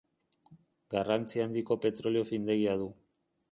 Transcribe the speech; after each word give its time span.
Garrantzi 0.93 1.43
handiko 1.45 1.79
petrolio 1.85 2.25
findegia 2.33 2.77
du. 2.83 2.91